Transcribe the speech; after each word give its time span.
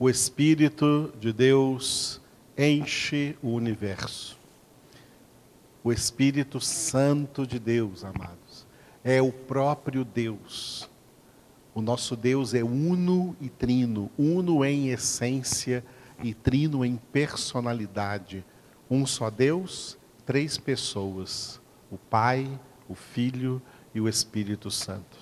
O 0.00 0.08
Espírito 0.08 1.12
de 1.18 1.32
Deus 1.32 2.20
enche 2.56 3.36
o 3.42 3.48
universo. 3.48 4.38
O 5.82 5.90
Espírito 5.90 6.60
Santo 6.60 7.44
de 7.44 7.58
Deus, 7.58 8.04
amados, 8.04 8.64
é 9.02 9.20
o 9.20 9.32
próprio 9.32 10.04
Deus. 10.04 10.88
O 11.74 11.80
nosso 11.82 12.14
Deus 12.14 12.54
é 12.54 12.62
uno 12.62 13.36
e 13.40 13.48
trino, 13.48 14.08
uno 14.16 14.64
em 14.64 14.90
essência 14.90 15.84
e 16.22 16.32
trino 16.32 16.84
em 16.84 16.96
personalidade. 17.10 18.44
Um 18.88 19.04
só 19.04 19.28
Deus, 19.28 19.98
três 20.24 20.56
pessoas: 20.56 21.60
o 21.90 21.98
Pai, 21.98 22.48
o 22.88 22.94
Filho 22.94 23.60
e 23.92 24.00
o 24.00 24.08
Espírito 24.08 24.70
Santo. 24.70 25.17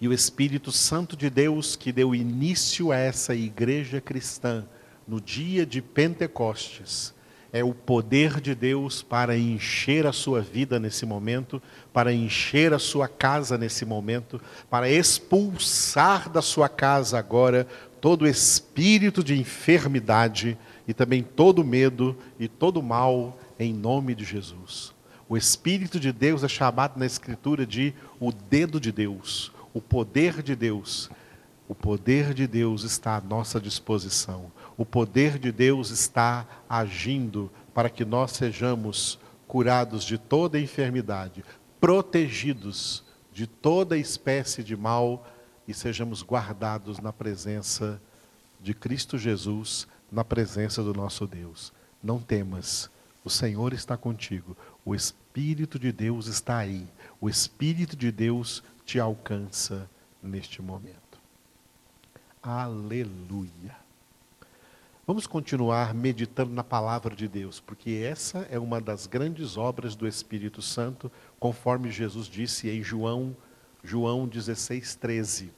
E 0.00 0.06
o 0.06 0.12
Espírito 0.12 0.70
Santo 0.70 1.16
de 1.16 1.30
Deus 1.30 1.74
que 1.76 1.90
deu 1.90 2.14
início 2.14 2.92
a 2.92 2.96
essa 2.96 3.34
igreja 3.34 4.00
cristã 4.00 4.64
no 5.06 5.20
dia 5.20 5.64
de 5.64 5.80
Pentecostes, 5.80 7.14
é 7.52 7.64
o 7.64 7.72
poder 7.72 8.40
de 8.40 8.54
Deus 8.54 9.02
para 9.02 9.38
encher 9.38 10.06
a 10.06 10.12
sua 10.12 10.42
vida 10.42 10.78
nesse 10.78 11.06
momento, 11.06 11.62
para 11.92 12.12
encher 12.12 12.74
a 12.74 12.78
sua 12.78 13.08
casa 13.08 13.56
nesse 13.56 13.86
momento, 13.86 14.40
para 14.68 14.90
expulsar 14.90 16.28
da 16.28 16.42
sua 16.42 16.68
casa 16.68 17.18
agora 17.18 17.66
todo 18.00 18.26
espírito 18.26 19.24
de 19.24 19.38
enfermidade 19.38 20.58
e 20.86 20.92
também 20.92 21.22
todo 21.22 21.64
medo 21.64 22.16
e 22.38 22.46
todo 22.46 22.82
mal 22.82 23.38
em 23.58 23.72
nome 23.72 24.14
de 24.14 24.24
Jesus. 24.24 24.94
O 25.28 25.36
Espírito 25.36 25.98
de 25.98 26.12
Deus 26.12 26.44
é 26.44 26.48
chamado 26.48 26.98
na 26.98 27.06
Escritura 27.06 27.66
de 27.66 27.92
o 28.20 28.30
dedo 28.30 28.78
de 28.78 28.92
Deus, 28.92 29.50
o 29.76 29.80
poder 29.82 30.42
de 30.42 30.56
Deus. 30.56 31.10
O 31.68 31.74
poder 31.74 32.32
de 32.32 32.46
Deus 32.46 32.82
está 32.82 33.16
à 33.16 33.20
nossa 33.20 33.60
disposição. 33.60 34.50
O 34.74 34.86
poder 34.86 35.38
de 35.38 35.52
Deus 35.52 35.90
está 35.90 36.46
agindo 36.66 37.52
para 37.74 37.90
que 37.90 38.02
nós 38.02 38.30
sejamos 38.30 39.18
curados 39.46 40.02
de 40.02 40.16
toda 40.16 40.58
enfermidade, 40.58 41.44
protegidos 41.78 43.04
de 43.30 43.46
toda 43.46 43.98
espécie 43.98 44.64
de 44.64 44.74
mal 44.74 45.26
e 45.68 45.74
sejamos 45.74 46.22
guardados 46.22 46.98
na 46.98 47.12
presença 47.12 48.00
de 48.58 48.72
Cristo 48.72 49.18
Jesus, 49.18 49.86
na 50.10 50.24
presença 50.24 50.82
do 50.82 50.94
nosso 50.94 51.26
Deus. 51.26 51.70
Não 52.02 52.18
temas, 52.18 52.90
o 53.22 53.28
Senhor 53.28 53.74
está 53.74 53.94
contigo, 53.94 54.56
o 54.86 54.94
Espírito 54.94 55.78
de 55.78 55.92
Deus 55.92 56.28
está 56.28 56.56
aí, 56.56 56.86
o 57.20 57.28
Espírito 57.28 57.94
de 57.94 58.10
Deus 58.10 58.62
te 58.86 59.00
alcança 59.00 59.90
neste 60.22 60.62
momento. 60.62 61.18
Aleluia. 62.40 63.76
Vamos 65.04 65.26
continuar 65.26 65.92
meditando 65.92 66.52
na 66.52 66.62
palavra 66.62 67.14
de 67.14 67.26
Deus, 67.26 67.58
porque 67.58 67.90
essa 68.08 68.46
é 68.48 68.58
uma 68.58 68.80
das 68.80 69.08
grandes 69.08 69.56
obras 69.56 69.96
do 69.96 70.06
Espírito 70.06 70.62
Santo, 70.62 71.10
conforme 71.38 71.90
Jesus 71.90 72.28
disse 72.28 72.70
em 72.70 72.80
João, 72.80 73.36
João 73.82 74.26
16, 74.28 74.94
13, 74.94 75.52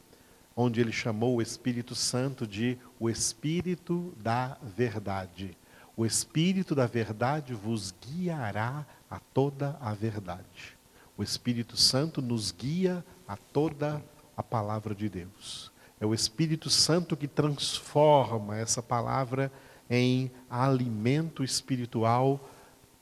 onde 0.56 0.80
ele 0.80 0.92
chamou 0.92 1.36
o 1.36 1.42
Espírito 1.42 1.94
Santo 1.94 2.46
de 2.46 2.78
o 2.98 3.10
Espírito 3.10 4.14
da 4.16 4.56
Verdade. 4.62 5.56
O 5.94 6.06
Espírito 6.06 6.74
da 6.74 6.86
Verdade 6.86 7.52
vos 7.52 7.94
guiará 8.06 8.86
a 9.10 9.20
toda 9.20 9.76
a 9.80 9.92
verdade. 9.92 10.78
O 11.16 11.22
Espírito 11.22 11.76
Santo 11.76 12.22
nos 12.22 12.52
guia 12.52 13.04
a 13.28 13.36
toda 13.36 14.02
a 14.34 14.42
palavra 14.42 14.94
de 14.94 15.08
Deus. 15.08 15.70
É 16.00 16.06
o 16.06 16.14
Espírito 16.14 16.70
Santo 16.70 17.16
que 17.16 17.28
transforma 17.28 18.56
essa 18.56 18.82
palavra 18.82 19.52
em 19.90 20.30
alimento 20.48 21.44
espiritual 21.44 22.40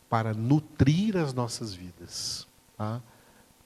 para 0.08 0.32
nutrir 0.34 1.16
as 1.16 1.32
nossas 1.32 1.72
vidas. 1.72 2.46
Tá? 2.76 3.00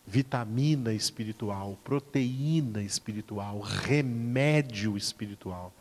Vitamina 0.06 0.92
espiritual, 0.92 1.78
proteína 1.84 2.82
espiritual, 2.82 3.60
remédio 3.60 4.96
espiritual, 4.96 5.72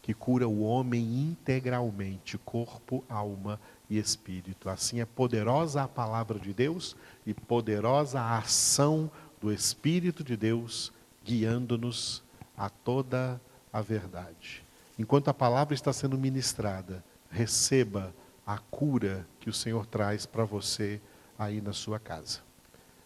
que 0.00 0.14
cura 0.14 0.48
o 0.48 0.62
homem 0.62 1.02
integralmente, 1.02 2.38
corpo, 2.38 3.04
alma 3.08 3.60
e 3.90 3.98
espírito. 3.98 4.70
Assim 4.70 5.00
é 5.00 5.04
poderosa 5.04 5.82
a 5.82 5.88
palavra 5.88 6.38
de 6.38 6.54
Deus 6.54 6.96
e 7.26 7.34
poderosa 7.34 8.20
a 8.20 8.38
ação 8.38 9.10
do 9.46 9.52
Espírito 9.52 10.24
de 10.24 10.36
Deus 10.36 10.92
guiando-nos 11.24 12.20
a 12.56 12.68
toda 12.68 13.40
a 13.72 13.80
verdade. 13.80 14.64
Enquanto 14.98 15.28
a 15.28 15.34
palavra 15.34 15.72
está 15.72 15.92
sendo 15.92 16.18
ministrada, 16.18 17.04
receba 17.30 18.12
a 18.44 18.58
cura 18.58 19.24
que 19.38 19.48
o 19.48 19.52
Senhor 19.52 19.86
traz 19.86 20.26
para 20.26 20.44
você 20.44 21.00
aí 21.38 21.60
na 21.60 21.72
sua 21.72 22.00
casa. 22.00 22.40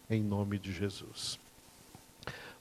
Em 0.09 0.23
nome 0.23 0.57
de 0.57 0.73
Jesus. 0.73 1.39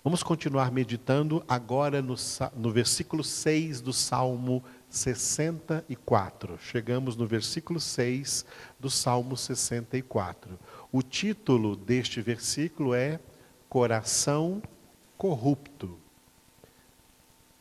Vamos 0.05 0.23
continuar 0.23 0.71
meditando 0.71 1.43
agora 1.49 2.03
no, 2.03 2.17
no 2.55 2.71
versículo 2.71 3.25
6 3.25 3.81
do 3.81 3.95
Salmo 3.95 4.63
64. 4.91 6.59
Chegamos 6.59 7.17
no 7.17 7.27
versículo 7.27 7.81
6 7.81 8.45
do 8.79 8.91
Salmo 8.91 9.39
64. 9.39 10.59
O 10.93 11.01
título 11.01 11.75
deste 11.75 12.21
versículo 12.21 12.93
é 12.93 13.19
Coração 13.71 14.61
Corrupto 15.17 15.99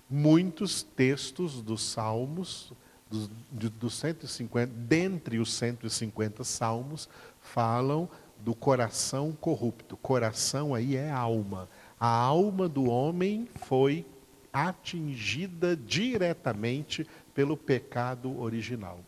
muitos 0.09 0.81
textos 0.81 1.61
dos 1.61 1.83
salmos, 1.83 2.73
dos, 3.09 3.29
do 3.51 3.89
150, 3.89 4.73
dentre 4.73 5.37
os 5.37 5.53
150 5.53 6.43
salmos, 6.43 7.07
falam 7.39 8.09
do 8.39 8.55
coração 8.55 9.31
corrupto. 9.33 9.95
Coração 9.97 10.73
aí 10.73 10.95
é 10.95 11.11
alma. 11.11 11.69
A 11.99 12.09
alma 12.09 12.67
do 12.67 12.89
homem 12.89 13.47
foi 13.67 14.05
atingida 14.51 15.75
diretamente 15.75 17.05
pelo 17.35 17.55
pecado 17.55 18.39
original. 18.39 18.99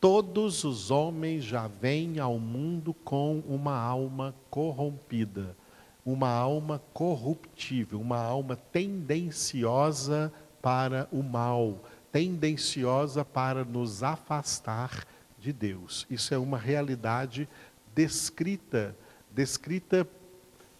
Todos 0.00 0.64
os 0.64 0.90
homens 0.90 1.44
já 1.44 1.66
vêm 1.66 2.18
ao 2.18 2.38
mundo 2.38 2.94
com 2.94 3.42
uma 3.46 3.76
alma 3.76 4.34
corrompida 4.48 5.56
uma 6.12 6.30
alma 6.30 6.82
corruptível, 6.94 8.00
uma 8.00 8.16
alma 8.16 8.56
tendenciosa 8.56 10.32
para 10.62 11.06
o 11.12 11.22
mal, 11.22 11.84
tendenciosa 12.10 13.26
para 13.26 13.62
nos 13.62 14.02
afastar 14.02 15.06
de 15.38 15.52
Deus. 15.52 16.06
Isso 16.08 16.32
é 16.32 16.38
uma 16.38 16.56
realidade 16.56 17.46
descrita, 17.94 18.96
descrita 19.30 20.08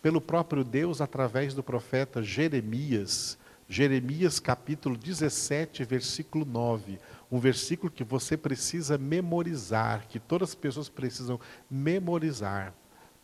pelo 0.00 0.18
próprio 0.18 0.64
Deus 0.64 1.02
através 1.02 1.52
do 1.52 1.62
profeta 1.62 2.22
Jeremias. 2.22 3.36
Jeremias 3.68 4.40
capítulo 4.40 4.96
17, 4.96 5.84
versículo 5.84 6.46
9. 6.46 6.98
Um 7.30 7.38
versículo 7.38 7.92
que 7.92 8.02
você 8.02 8.34
precisa 8.34 8.96
memorizar, 8.96 10.08
que 10.08 10.18
todas 10.18 10.48
as 10.50 10.54
pessoas 10.54 10.88
precisam 10.88 11.38
memorizar 11.70 12.72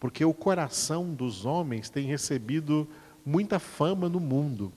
porque 0.05 0.23
o 0.23 0.35
coração 0.35 1.15
dos 1.15 1.47
homens 1.47 1.89
tem 1.89 2.05
recebido 2.05 2.87
muita 3.25 3.59
fama 3.59 4.07
no 4.07 4.21
mundo. 4.21 4.71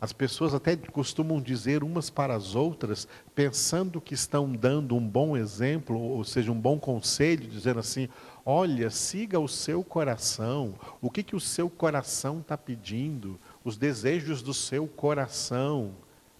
As 0.00 0.10
pessoas 0.10 0.54
até 0.54 0.74
costumam 0.74 1.38
dizer 1.38 1.84
umas 1.84 2.08
para 2.08 2.34
as 2.34 2.54
outras, 2.54 3.06
pensando 3.34 4.00
que 4.00 4.14
estão 4.14 4.50
dando 4.50 4.96
um 4.96 5.06
bom 5.06 5.36
exemplo, 5.36 6.00
ou 6.00 6.24
seja, 6.24 6.50
um 6.50 6.58
bom 6.58 6.78
conselho, 6.78 7.46
dizendo 7.46 7.78
assim: 7.78 8.08
olha, 8.42 8.88
siga 8.88 9.38
o 9.38 9.46
seu 9.46 9.84
coração, 9.84 10.74
o 10.98 11.10
que, 11.10 11.22
que 11.22 11.36
o 11.36 11.40
seu 11.40 11.68
coração 11.68 12.40
está 12.40 12.56
pedindo, 12.56 13.38
os 13.62 13.76
desejos 13.76 14.40
do 14.40 14.54
seu 14.54 14.86
coração. 14.86 15.90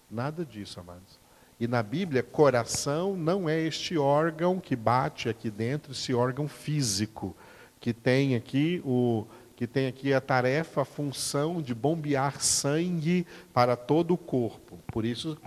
Nada 0.09 0.43
disso, 0.43 0.79
amados. 0.79 1.19
E 1.59 1.67
na 1.67 1.83
Bíblia, 1.83 2.23
coração 2.23 3.15
não 3.15 3.47
é 3.47 3.61
este 3.61 3.99
órgão 3.99 4.59
que 4.59 4.75
bate 4.75 5.29
aqui 5.29 5.51
dentro, 5.51 5.91
esse 5.91 6.11
órgão 6.11 6.47
físico 6.47 7.35
que 7.81 7.91
tem 7.91 8.35
aqui 8.35 8.81
o 8.85 9.25
que 9.55 9.67
tem 9.67 9.85
aqui 9.85 10.11
a 10.11 10.19
tarefa, 10.19 10.81
a 10.81 10.85
função 10.85 11.61
de 11.61 11.75
bombear 11.75 12.41
sangue 12.41 13.27
para 13.53 13.75
todo 13.75 14.15
o 14.15 14.17
corpo. 14.17 14.79
Por 14.87 15.05
isso 15.05 15.37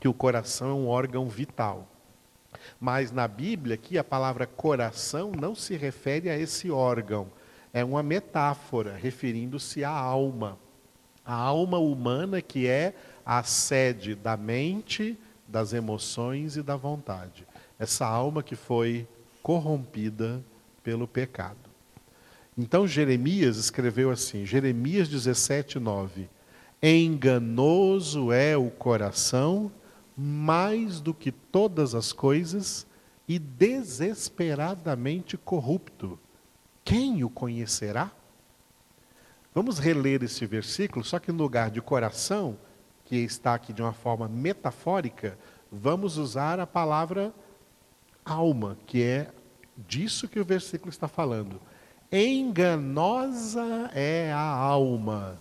que 0.00 0.08
o 0.08 0.14
coração 0.14 0.70
é 0.70 0.72
um 0.72 0.88
órgão 0.88 1.28
vital. 1.28 1.86
Mas 2.80 3.12
na 3.12 3.28
Bíblia 3.28 3.74
aqui 3.74 3.98
a 3.98 4.04
palavra 4.04 4.46
coração 4.46 5.30
não 5.38 5.54
se 5.54 5.76
refere 5.76 6.30
a 6.30 6.38
esse 6.38 6.70
órgão. 6.70 7.26
É 7.70 7.84
uma 7.84 8.02
metáfora 8.02 8.96
referindo-se 8.96 9.84
à 9.84 9.90
alma. 9.90 10.58
A 11.22 11.34
alma 11.34 11.78
humana 11.78 12.40
que 12.40 12.66
é 12.66 12.94
a 13.26 13.42
sede 13.42 14.14
da 14.14 14.38
mente, 14.38 15.18
das 15.46 15.74
emoções 15.74 16.56
e 16.56 16.62
da 16.62 16.76
vontade. 16.76 17.46
Essa 17.78 18.06
alma 18.06 18.42
que 18.42 18.56
foi 18.56 19.06
corrompida 19.42 20.42
pelo 20.84 21.08
pecado. 21.08 21.58
Então 22.56 22.86
Jeremias 22.86 23.56
escreveu 23.56 24.10
assim, 24.10 24.46
Jeremias 24.46 25.08
17, 25.08 25.80
9: 25.80 26.28
Enganoso 26.80 28.30
é 28.30 28.56
o 28.56 28.70
coração 28.70 29.72
mais 30.16 31.00
do 31.00 31.12
que 31.12 31.32
todas 31.32 31.94
as 31.96 32.12
coisas 32.12 32.86
e 33.26 33.38
desesperadamente 33.38 35.36
corrupto. 35.36 36.16
Quem 36.84 37.24
o 37.24 37.30
conhecerá? 37.30 38.12
Vamos 39.52 39.78
reler 39.78 40.22
esse 40.22 40.44
versículo, 40.46 41.04
só 41.04 41.18
que 41.18 41.32
no 41.32 41.42
lugar 41.42 41.70
de 41.70 41.80
coração, 41.80 42.56
que 43.04 43.16
está 43.16 43.54
aqui 43.54 43.72
de 43.72 43.82
uma 43.82 43.92
forma 43.92 44.28
metafórica, 44.28 45.38
vamos 45.72 46.18
usar 46.18 46.60
a 46.60 46.66
palavra 46.66 47.32
alma, 48.24 48.76
que 48.86 49.02
é 49.02 49.30
disso 49.76 50.28
que 50.28 50.40
o 50.40 50.44
versículo 50.44 50.90
está 50.90 51.08
falando. 51.08 51.60
Enganosa 52.10 53.90
é 53.94 54.32
a 54.32 54.38
alma, 54.38 55.40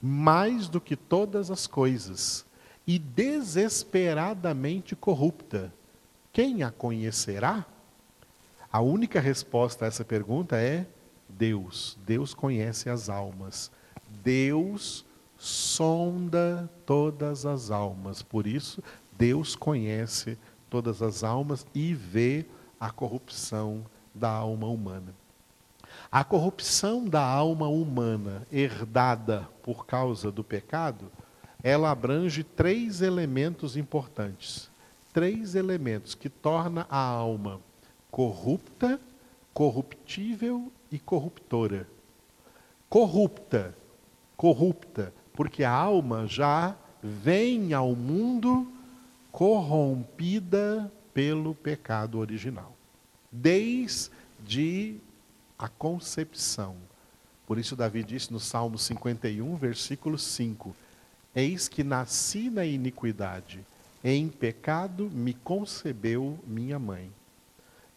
mais 0.00 0.68
do 0.68 0.80
que 0.80 0.96
todas 0.96 1.50
as 1.50 1.66
coisas, 1.66 2.46
e 2.86 2.98
desesperadamente 2.98 4.94
corrupta. 4.94 5.72
Quem 6.32 6.62
a 6.62 6.70
conhecerá? 6.70 7.66
A 8.72 8.80
única 8.80 9.20
resposta 9.20 9.84
a 9.84 9.88
essa 9.88 10.04
pergunta 10.04 10.56
é 10.56 10.86
Deus. 11.28 11.98
Deus 12.04 12.34
conhece 12.34 12.90
as 12.90 13.08
almas. 13.08 13.70
Deus 14.22 15.04
sonda 15.36 16.70
todas 16.86 17.46
as 17.46 17.70
almas. 17.70 18.22
Por 18.22 18.46
isso, 18.46 18.82
Deus 19.16 19.54
conhece 19.54 20.38
todas 20.68 21.02
as 21.02 21.22
almas 21.22 21.66
e 21.74 21.94
vê 21.94 22.46
a 22.84 22.90
corrupção 22.90 23.84
da 24.14 24.30
alma 24.30 24.66
humana. 24.66 25.14
A 26.10 26.24
corrupção 26.24 27.04
da 27.04 27.22
alma 27.22 27.68
humana 27.68 28.46
herdada 28.52 29.48
por 29.62 29.86
causa 29.86 30.30
do 30.30 30.44
pecado, 30.44 31.10
ela 31.62 31.90
abrange 31.90 32.42
três 32.44 33.00
elementos 33.00 33.76
importantes 33.76 34.70
três 35.14 35.54
elementos 35.54 36.12
que 36.12 36.28
torna 36.28 36.86
a 36.90 36.98
alma 36.98 37.60
corrupta, 38.10 39.00
corruptível 39.54 40.72
e 40.90 40.98
corruptora. 40.98 41.86
Corrupta, 42.88 43.76
corrupta, 44.36 45.14
porque 45.32 45.62
a 45.62 45.70
alma 45.70 46.26
já 46.26 46.76
vem 47.00 47.72
ao 47.72 47.94
mundo 47.94 48.66
corrompida 49.30 50.92
pelo 51.12 51.54
pecado 51.54 52.18
original. 52.18 52.73
Desde 53.36 54.96
a 55.58 55.68
concepção. 55.68 56.76
Por 57.46 57.58
isso 57.58 57.74
Davi 57.74 58.04
disse 58.04 58.32
no 58.32 58.38
Salmo 58.38 58.78
51, 58.78 59.56
versículo 59.56 60.16
5: 60.16 60.74
Eis 61.34 61.66
que 61.66 61.82
nasci 61.82 62.48
na 62.48 62.64
iniquidade 62.64 63.64
em 64.04 64.28
pecado 64.28 65.10
me 65.10 65.32
concebeu 65.32 66.38
minha 66.46 66.78
mãe. 66.78 67.10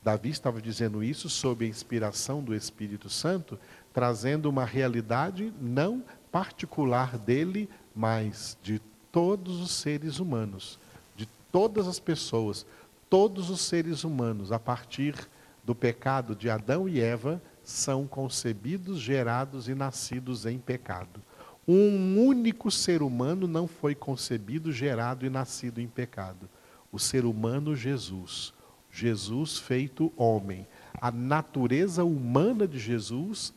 Davi 0.02 0.30
estava 0.30 0.62
dizendo 0.62 1.04
isso 1.04 1.30
sob 1.30 1.66
a 1.66 1.68
inspiração 1.68 2.42
do 2.42 2.56
Espírito 2.56 3.10
Santo, 3.10 3.60
trazendo 3.94 4.50
uma 4.50 4.64
realidade 4.64 5.54
não 5.60 6.02
particular 6.32 7.18
dele, 7.18 7.70
mas 7.94 8.58
de 8.64 8.80
todos 9.12 9.60
os 9.60 9.72
seres 9.72 10.20
humanos, 10.20 10.80
de 11.14 11.28
todas 11.52 11.88
as 11.88 12.00
pessoas, 12.00 12.66
todos 13.10 13.50
os 13.50 13.62
seres 13.62 14.04
humanos, 14.04 14.52
a 14.52 14.60
partir 14.60 15.16
do 15.64 15.76
pecado 15.76 16.36
de 16.36 16.50
Adão 16.50 16.88
e 16.88 17.00
Eva, 17.00 17.42
são 17.64 18.08
concebidos, 18.08 19.00
gerados 19.00 19.68
e 19.68 19.76
nascidos 19.76 20.46
em 20.46 20.58
pecado. 20.58 21.22
Um 21.68 22.26
único 22.26 22.72
ser 22.72 23.02
humano 23.02 23.46
não 23.46 23.68
foi 23.68 23.94
concebido, 23.94 24.72
gerado 24.72 25.26
e 25.26 25.30
nascido 25.30 25.82
em 25.82 25.88
pecado. 25.88 26.50
O 26.92 26.98
ser 26.98 27.26
humano 27.26 27.76
Jesus. 27.76 28.54
Jesus 28.90 29.58
feito 29.58 30.14
homem. 30.16 30.66
A 31.00 31.12
natureza 31.12 32.06
humana 32.06 32.66
de 32.66 32.80
Jesus 32.80 33.54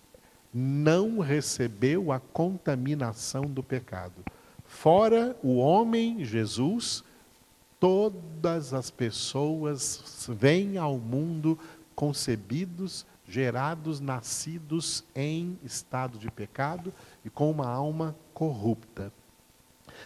não 0.53 1.21
recebeu 1.21 2.11
a 2.11 2.19
contaminação 2.19 3.43
do 3.43 3.63
pecado. 3.63 4.25
Fora 4.65 5.37
o 5.43 5.59
homem 5.59 6.25
Jesus, 6.25 7.05
todas 7.81 8.75
as 8.75 8.91
pessoas 8.91 10.29
vêm 10.29 10.77
ao 10.77 10.99
mundo 10.99 11.59
concebidos, 11.95 13.07
gerados, 13.27 14.01
nascidos 14.01 15.03
em 15.15 15.59
estado 15.65 16.19
de 16.19 16.31
pecado 16.31 16.93
e 17.25 17.31
com 17.31 17.51
uma 17.51 17.67
alma 17.67 18.15
corrupta. 18.35 19.11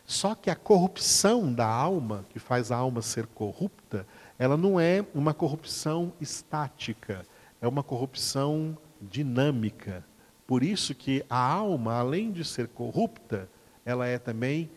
Só 0.07 0.35
que 0.35 0.51
a 0.51 0.57
corrupção 0.57 1.53
da 1.53 1.67
alma, 1.67 2.25
que 2.31 2.39
faz 2.39 2.71
a 2.71 2.77
alma 2.77 3.03
ser 3.03 3.27
corrupta, 3.27 4.07
ela 4.39 4.57
não 4.57 4.79
é 4.79 5.05
uma 5.15 5.35
corrupção 5.35 6.13
estática, 6.21 7.25
é 7.61 7.67
uma 7.67 7.83
corrupção 7.83 8.77
dinâmica. 9.01 10.05
Por 10.47 10.63
isso 10.63 10.95
que 10.95 11.25
a 11.29 11.39
alma, 11.39 11.95
além 11.95 12.31
de 12.31 12.45
ser 12.45 12.69
corrupta, 12.69 13.49
ela 13.85 14.07
é 14.07 14.19
também 14.19 14.71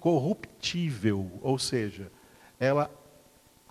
corruptível, 0.00 1.30
ou 1.42 1.58
seja, 1.58 2.10
ela 2.58 2.90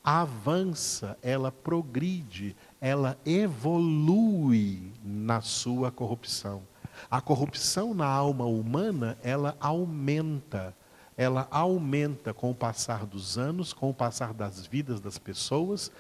avança, 0.04 1.18
ela 1.22 1.52
progride, 1.52 2.56
ela 2.80 3.18
evolui 3.26 4.94
na 5.04 5.42
sua 5.42 5.92
corrupção. 5.92 6.62
A 7.10 7.20
corrupção 7.20 7.94
na 7.94 8.06
alma 8.08 8.46
humana, 8.46 9.18
ela 9.24 9.58
aumenta. 9.60 10.76
Ela 11.18 11.48
aumenta 11.52 12.34
com 12.34 12.52
o 12.52 12.56
passar 12.56 13.06
dos 13.06 13.38
anos, 13.38 13.74
com 13.74 13.90
o 13.90 13.94
passar 13.94 14.34
das 14.34 14.66
vidas 14.66 15.02
das 15.02 15.18
pessoas, 15.18 15.92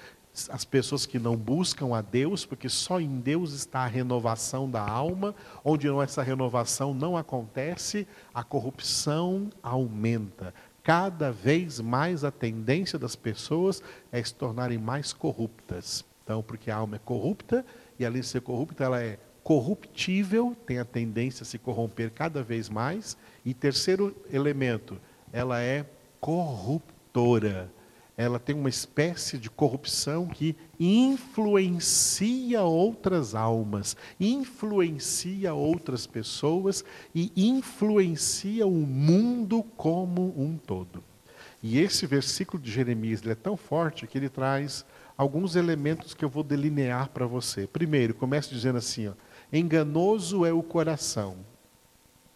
as 0.50 0.64
pessoas 0.64 1.06
que 1.06 1.20
não 1.20 1.36
buscam 1.36 1.96
a 1.96 2.02
Deus, 2.02 2.46
porque 2.46 2.70
só 2.70 3.00
em 3.00 3.20
Deus 3.20 3.52
está 3.54 3.80
a 3.80 3.88
renovação 3.88 4.70
da 4.70 4.82
alma, 4.82 5.36
onde 5.64 5.88
essa 6.02 6.22
renovação 6.22 6.94
não 6.94 7.18
acontece, 7.18 8.08
a 8.34 8.44
corrupção 8.44 9.50
aumenta. 9.62 10.54
Cada 10.84 11.32
vez 11.32 11.80
mais 11.80 12.24
a 12.24 12.32
tendência 12.32 12.98
das 12.98 13.16
pessoas 13.16 13.84
é 14.12 14.24
se 14.24 14.34
tornarem 14.34 14.78
mais 14.78 15.12
corruptas. 15.12 16.06
Então, 16.24 16.42
porque 16.42 16.72
a 16.72 16.78
alma 16.78 16.96
é 16.96 17.00
corrupta, 17.00 17.66
e 17.98 18.06
além 18.06 18.22
de 18.22 18.28
ser 18.28 18.42
corrupta, 18.42 18.84
ela 18.84 19.02
é 19.02 19.18
corruptível, 19.44 20.56
tem 20.66 20.78
a 20.78 20.86
tendência 20.86 21.44
a 21.44 21.46
se 21.46 21.58
corromper 21.58 22.12
cada 22.12 22.44
vez 22.44 22.70
mais. 22.70 23.18
E 23.44 23.54
terceiro 23.54 24.16
elemento, 24.32 25.00
ela 25.34 25.60
é 25.60 25.86
corruptora. 26.20 27.72
Ela 28.20 28.38
tem 28.38 28.54
uma 28.54 28.68
espécie 28.68 29.38
de 29.38 29.50
corrupção 29.50 30.28
que 30.28 30.54
influencia 30.78 32.62
outras 32.62 33.34
almas, 33.34 33.96
influencia 34.20 35.54
outras 35.54 36.06
pessoas 36.06 36.84
e 37.16 37.32
influencia 37.38 38.68
o 38.68 38.72
mundo 38.72 39.64
como 39.78 40.34
um 40.38 40.58
todo. 40.58 41.02
E 41.64 41.80
esse 41.80 42.06
versículo 42.06 42.62
de 42.62 42.70
Jeremias 42.70 43.26
é 43.26 43.36
tão 43.36 43.56
forte 43.56 44.06
que 44.06 44.18
ele 44.18 44.28
traz 44.28 44.86
alguns 45.18 45.56
elementos 45.56 46.14
que 46.14 46.26
eu 46.26 46.30
vou 46.30 46.44
delinear 46.44 47.12
para 47.12 47.26
você. 47.26 47.68
Primeiro, 47.68 48.14
começa 48.14 48.54
dizendo 48.54 48.80
assim: 48.80 49.08
ó, 49.08 49.14
Enganoso 49.54 50.46
é 50.46 50.52
o 50.52 50.62
coração. 50.62 51.38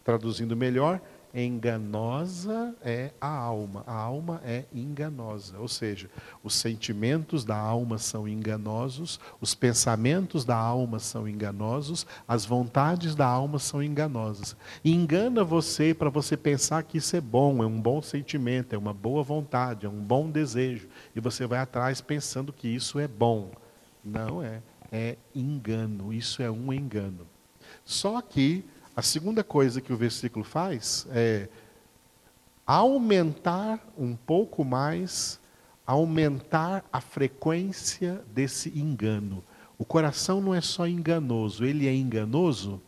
Traduzindo 0.02 0.56
melhor, 0.56 0.98
enganosa 1.42 2.74
é 2.82 3.10
a 3.20 3.28
alma. 3.28 3.82
A 3.86 3.94
alma 3.94 4.40
é 4.44 4.64
enganosa, 4.72 5.58
ou 5.58 5.66
seja, 5.66 6.08
os 6.42 6.54
sentimentos 6.54 7.44
da 7.44 7.56
alma 7.56 7.98
são 7.98 8.28
enganosos, 8.28 9.18
os 9.40 9.54
pensamentos 9.54 10.44
da 10.44 10.56
alma 10.56 10.98
são 10.98 11.28
enganosos, 11.28 12.06
as 12.28 12.44
vontades 12.44 13.14
da 13.14 13.26
alma 13.26 13.58
são 13.58 13.82
enganosas. 13.82 14.56
Engana 14.84 15.42
você 15.42 15.92
para 15.92 16.10
você 16.10 16.36
pensar 16.36 16.82
que 16.84 16.98
isso 16.98 17.16
é 17.16 17.20
bom, 17.20 17.62
é 17.62 17.66
um 17.66 17.80
bom 17.80 18.00
sentimento, 18.00 18.74
é 18.74 18.78
uma 18.78 18.92
boa 18.94 19.22
vontade, 19.22 19.86
é 19.86 19.88
um 19.88 20.02
bom 20.02 20.30
desejo, 20.30 20.88
e 21.16 21.20
você 21.20 21.46
vai 21.46 21.58
atrás 21.58 22.00
pensando 22.00 22.52
que 22.52 22.68
isso 22.68 22.98
é 22.98 23.08
bom. 23.08 23.50
Não 24.04 24.42
é 24.42 24.62
é 24.94 25.16
engano, 25.34 26.12
isso 26.12 26.40
é 26.40 26.48
um 26.48 26.72
engano. 26.72 27.26
Só 27.84 28.20
que 28.22 28.64
a 28.96 29.02
segunda 29.02 29.42
coisa 29.42 29.80
que 29.80 29.92
o 29.92 29.96
versículo 29.96 30.44
faz 30.44 31.06
é 31.10 31.48
aumentar 32.66 33.80
um 33.98 34.14
pouco 34.14 34.64
mais, 34.64 35.40
aumentar 35.86 36.84
a 36.92 37.00
frequência 37.00 38.24
desse 38.32 38.70
engano. 38.78 39.42
O 39.76 39.84
coração 39.84 40.40
não 40.40 40.54
é 40.54 40.60
só 40.60 40.86
enganoso, 40.86 41.64
ele 41.64 41.86
é 41.88 41.94
enganoso 41.94 42.80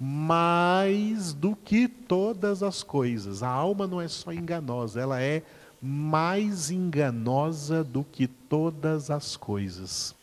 mais 0.00 1.32
do 1.32 1.54
que 1.54 1.86
todas 1.86 2.62
as 2.62 2.82
coisas. 2.82 3.42
A 3.42 3.48
alma 3.48 3.86
não 3.86 4.00
é 4.00 4.08
só 4.08 4.32
enganosa, 4.32 5.00
ela 5.00 5.22
é 5.22 5.42
mais 5.80 6.70
enganosa 6.70 7.84
do 7.84 8.02
que 8.02 8.26
todas 8.26 9.10
as 9.10 9.36
coisas. 9.36 10.14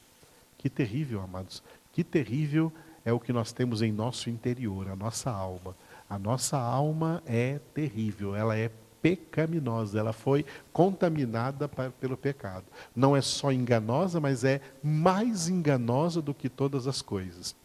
Que 0.57 0.69
terrível, 0.69 1.21
amados. 1.21 1.63
Que 1.93 2.03
terrível 2.03 2.73
é 3.09 3.13
o 3.13 3.19
que 3.19 3.33
nós 3.33 3.51
temos 3.51 3.81
em 3.81 3.91
nosso 3.91 4.29
interior, 4.29 4.87
a 4.87 4.95
nossa 4.95 5.29
alma. 5.29 5.75
A 6.09 6.17
nossa 6.17 6.57
alma 6.57 7.21
é 7.25 7.59
terrível, 7.73 8.35
ela 8.35 8.57
é 8.57 8.71
pecaminosa, 9.01 9.99
ela 9.99 10.13
foi 10.13 10.45
contaminada 10.71 11.67
pelo 11.67 12.17
pecado. 12.17 12.65
Não 12.95 13.15
é 13.15 13.21
só 13.21 13.51
enganosa, 13.51 14.19
mas 14.19 14.43
é 14.43 14.61
mais 14.83 15.47
enganosa 15.47 16.21
do 16.21 16.33
que 16.33 16.49
todas 16.49 16.87
as 16.87 17.01
coisas. 17.01 17.55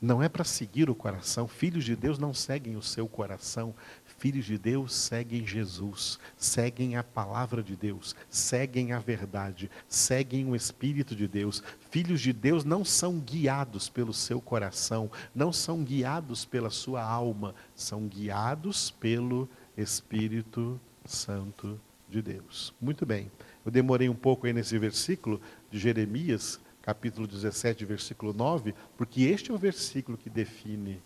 Não 0.01 0.23
é 0.23 0.29
para 0.29 0.45
seguir 0.45 0.91
o 0.91 0.95
coração. 0.95 1.49
Filhos 1.49 1.85
de 1.85 1.97
Deus 1.97 2.19
não 2.19 2.35
seguem 2.35 2.77
o 2.77 2.83
seu 2.83 3.09
coração. 3.09 3.75
Filhos 4.19 4.45
de 4.45 4.59
Deus 4.59 4.95
seguem 4.95 5.47
Jesus, 5.47 6.19
seguem 6.37 6.97
a 6.97 7.03
palavra 7.05 7.63
de 7.63 7.77
Deus, 7.77 8.15
seguem 8.31 8.93
a 8.93 8.99
verdade, 8.99 9.71
seguem 9.89 10.49
o 10.49 10.57
Espírito 10.57 11.15
de 11.15 11.29
Deus. 11.29 11.63
Filhos 11.91 12.21
de 12.21 12.33
Deus 12.33 12.65
não 12.65 12.85
são 12.85 13.19
guiados 13.19 13.89
pelo 13.89 14.13
seu 14.13 14.41
coração, 14.41 15.11
não 15.35 15.53
são 15.53 15.83
guiados 15.83 16.45
pela 16.45 16.71
sua 16.71 17.03
alma, 17.03 17.55
são 17.75 18.07
guiados 18.07 18.91
pelo 18.91 19.49
Espírito 19.77 20.81
Santo 21.05 21.81
de 22.09 22.23
Deus. 22.23 22.73
Muito 22.81 23.05
bem. 23.05 23.31
Eu 23.65 23.71
demorei 23.71 24.09
um 24.09 24.15
pouco 24.15 24.47
aí 24.47 24.53
nesse 24.53 24.79
versículo 24.79 25.41
de 25.71 25.79
Jeremias, 25.79 26.61
capítulo 26.87 27.27
17, 27.27 27.85
versículo 27.85 28.33
9, 28.33 28.73
porque 28.97 29.23
este 29.23 29.51
é 29.51 29.55
o 29.55 29.59
versículo 29.59 30.17
que 30.17 30.31
define 30.31 31.03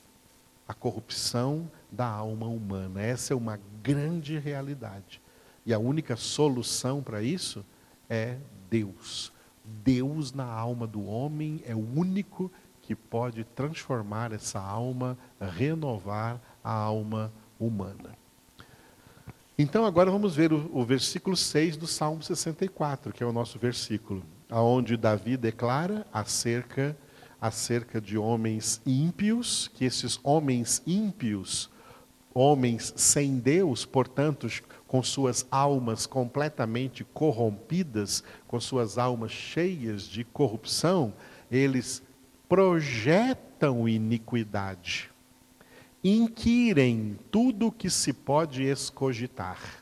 a 0.69 0.75
corrupção 0.75 1.71
da 1.91 2.07
alma 2.07 2.47
humana. 2.47 3.01
Essa 3.01 3.33
é 3.33 3.37
uma 3.37 3.59
grande 3.83 4.39
realidade. 4.39 5.23
E 5.65 5.73
a 5.73 5.79
única 5.79 6.17
solução 6.17 7.03
para 7.03 7.23
isso 7.23 7.65
é 8.11 8.37
Deus. 8.69 9.33
Deus 9.65 10.35
na 10.35 10.45
alma 10.45 10.87
do 10.87 11.07
homem 11.07 11.63
é 11.65 11.75
o 11.75 11.79
único 11.79 12.53
que 12.83 12.95
pode 12.95 13.43
transformar 13.43 14.33
essa 14.33 14.61
alma, 14.61 15.17
renovar 15.41 16.39
a 16.63 16.73
alma 16.73 17.33
humana. 17.59 18.15
Então 19.57 19.87
agora 19.87 20.11
vamos 20.11 20.37
ver 20.37 20.53
o, 20.53 20.71
o 20.75 20.85
versículo 20.85 21.39
6 21.39 21.79
do 21.79 21.87
Salmo 21.87 22.23
64, 22.23 23.15
que 23.15 23.23
é 23.23 23.27
o 23.27 23.33
nosso 23.33 23.59
versículo 23.59 24.23
aonde 24.51 24.97
Davi 24.97 25.37
declara 25.37 26.07
acerca 26.13 26.97
acerca 27.41 28.01
de 28.01 28.19
homens 28.19 28.83
ímpios, 28.85 29.71
que 29.75 29.85
esses 29.87 30.21
homens 30.23 30.83
ímpios, 30.87 31.71
homens 32.35 32.93
sem 32.97 33.39
Deus, 33.39 33.87
portanto, 33.87 34.47
com 34.87 35.03
suas 35.03 35.47
almas 35.51 36.05
completamente 36.05 37.03
corrompidas, 37.03 38.23
com 38.47 38.61
suas 38.61 38.99
almas 38.99 39.33
cheias 39.33 40.03
de 40.03 40.23
corrupção, 40.23 41.15
eles 41.51 42.03
projetam 42.47 43.89
iniquidade, 43.89 45.11
inquirem 46.05 47.19
tudo 47.31 47.69
o 47.69 47.73
que 47.73 47.89
se 47.89 48.13
pode 48.13 48.65
escogitar 48.65 49.80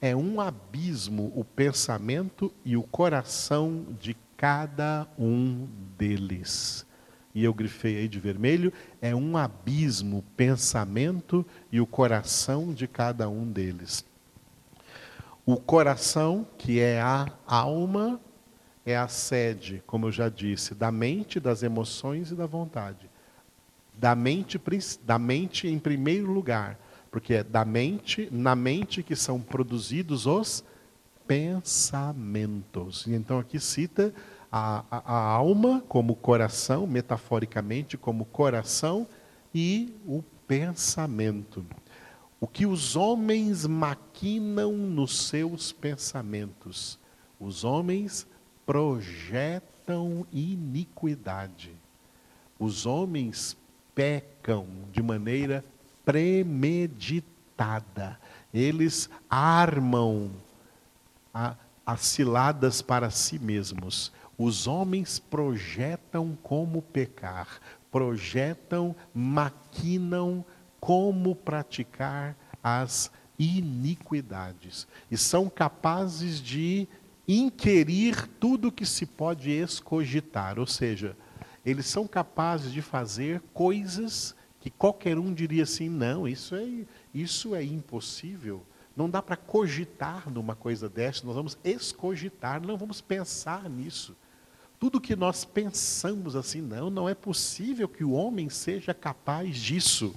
é 0.00 0.16
um 0.16 0.40
abismo 0.40 1.30
o 1.34 1.44
pensamento 1.44 2.52
e 2.64 2.76
o 2.76 2.82
coração 2.82 3.84
de 4.00 4.16
cada 4.36 5.06
um 5.18 5.68
deles. 5.98 6.86
E 7.34 7.44
eu 7.44 7.52
grifei 7.52 7.98
aí 7.98 8.08
de 8.08 8.18
vermelho, 8.18 8.72
é 9.00 9.14
um 9.14 9.36
abismo 9.36 10.18
o 10.18 10.22
pensamento 10.36 11.46
e 11.70 11.80
o 11.80 11.86
coração 11.86 12.72
de 12.72 12.88
cada 12.88 13.28
um 13.28 13.46
deles. 13.46 14.04
O 15.44 15.56
coração, 15.56 16.46
que 16.56 16.80
é 16.80 17.00
a 17.00 17.30
alma, 17.46 18.20
é 18.84 18.96
a 18.96 19.06
sede, 19.06 19.82
como 19.86 20.06
eu 20.06 20.12
já 20.12 20.28
disse, 20.28 20.74
da 20.74 20.90
mente, 20.90 21.38
das 21.38 21.62
emoções 21.62 22.30
e 22.30 22.34
da 22.34 22.46
vontade. 22.46 23.08
Da 23.94 24.14
mente, 24.14 24.58
da 25.04 25.18
mente 25.18 25.68
em 25.68 25.78
primeiro 25.78 26.32
lugar 26.32 26.78
porque 27.10 27.34
é 27.34 27.44
da 27.44 27.64
mente, 27.64 28.28
na 28.30 28.54
mente 28.54 29.02
que 29.02 29.16
são 29.16 29.40
produzidos 29.40 30.26
os 30.26 30.64
pensamentos. 31.26 33.06
E 33.06 33.14
então 33.14 33.38
aqui 33.38 33.58
cita 33.58 34.14
a, 34.50 34.84
a, 34.90 35.14
a 35.14 35.30
alma 35.32 35.82
como 35.88 36.14
coração, 36.14 36.86
metaforicamente 36.86 37.96
como 37.96 38.24
coração, 38.24 39.06
e 39.54 39.94
o 40.06 40.22
pensamento. 40.46 41.64
O 42.40 42.46
que 42.46 42.66
os 42.66 42.96
homens 42.96 43.66
maquinam 43.66 44.72
nos 44.72 45.28
seus 45.28 45.72
pensamentos. 45.72 46.98
Os 47.38 47.64
homens 47.64 48.26
projetam 48.64 50.26
iniquidade. 50.32 51.72
Os 52.58 52.86
homens 52.86 53.56
pecam 53.94 54.66
de 54.92 55.02
maneira 55.02 55.64
premeditada. 56.10 58.18
Eles 58.52 59.08
armam 59.30 60.32
as 61.86 62.00
ciladas 62.00 62.82
para 62.82 63.10
si 63.10 63.38
mesmos. 63.38 64.10
Os 64.36 64.66
homens 64.66 65.20
projetam 65.20 66.36
como 66.42 66.82
pecar, 66.82 67.60
projetam, 67.92 68.96
maquinam 69.14 70.44
como 70.80 71.36
praticar 71.36 72.34
as 72.60 73.08
iniquidades. 73.38 74.88
E 75.08 75.16
são 75.16 75.48
capazes 75.48 76.40
de 76.40 76.88
inquirir 77.28 78.26
tudo 78.40 78.72
que 78.72 78.84
se 78.84 79.06
pode 79.06 79.52
escogitar, 79.52 80.58
ou 80.58 80.66
seja, 80.66 81.16
eles 81.64 81.86
são 81.86 82.08
capazes 82.08 82.72
de 82.72 82.82
fazer 82.82 83.40
coisas 83.54 84.34
que 84.60 84.70
qualquer 84.70 85.18
um 85.18 85.32
diria 85.32 85.62
assim: 85.62 85.88
não, 85.88 86.28
isso 86.28 86.54
é, 86.54 86.84
isso 87.12 87.54
é 87.54 87.64
impossível. 87.64 88.62
Não 88.96 89.08
dá 89.08 89.22
para 89.22 89.36
cogitar 89.36 90.30
numa 90.30 90.54
coisa 90.54 90.88
dessa, 90.88 91.24
nós 91.24 91.34
vamos 91.34 91.58
escogitar, 91.64 92.60
não 92.64 92.76
vamos 92.76 93.00
pensar 93.00 93.68
nisso. 93.68 94.14
Tudo 94.78 95.00
que 95.00 95.14
nós 95.14 95.44
pensamos 95.44 96.34
assim, 96.34 96.60
não, 96.60 96.90
não 96.90 97.08
é 97.08 97.14
possível 97.14 97.88
que 97.88 98.04
o 98.04 98.12
homem 98.12 98.48
seja 98.48 98.92
capaz 98.92 99.56
disso. 99.56 100.14